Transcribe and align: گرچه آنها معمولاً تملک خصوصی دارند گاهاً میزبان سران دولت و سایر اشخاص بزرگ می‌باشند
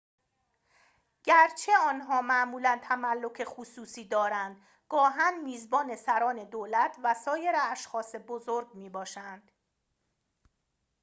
گرچه 1.23 1.71
آنها 1.87 2.21
معمولاً 2.21 2.79
تملک 2.83 3.43
خصوصی 3.43 4.05
دارند 4.05 4.61
گاهاً 4.89 5.31
میزبان 5.43 5.95
سران 5.95 6.43
دولت 6.49 6.97
و 7.03 7.13
سایر 7.13 7.53
اشخاص 7.57 8.15
بزرگ 8.27 8.73
می‌باشند 8.75 9.51